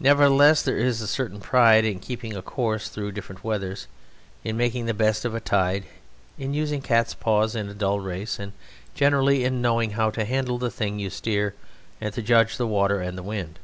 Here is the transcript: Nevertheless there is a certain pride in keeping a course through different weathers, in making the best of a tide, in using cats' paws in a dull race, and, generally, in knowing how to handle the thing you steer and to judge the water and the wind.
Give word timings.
Nevertheless 0.00 0.62
there 0.62 0.76
is 0.78 1.00
a 1.00 1.06
certain 1.06 1.38
pride 1.38 1.84
in 1.84 2.00
keeping 2.00 2.34
a 2.36 2.42
course 2.42 2.88
through 2.88 3.12
different 3.12 3.44
weathers, 3.44 3.86
in 4.42 4.56
making 4.56 4.86
the 4.86 4.92
best 4.94 5.24
of 5.24 5.32
a 5.32 5.38
tide, 5.38 5.84
in 6.36 6.54
using 6.54 6.82
cats' 6.82 7.14
paws 7.14 7.54
in 7.54 7.68
a 7.68 7.74
dull 7.74 8.00
race, 8.00 8.40
and, 8.40 8.50
generally, 8.96 9.44
in 9.44 9.62
knowing 9.62 9.90
how 9.90 10.10
to 10.10 10.24
handle 10.24 10.58
the 10.58 10.72
thing 10.72 10.98
you 10.98 11.08
steer 11.08 11.54
and 12.00 12.12
to 12.14 12.20
judge 12.20 12.56
the 12.56 12.66
water 12.66 13.00
and 13.00 13.16
the 13.16 13.22
wind. 13.22 13.60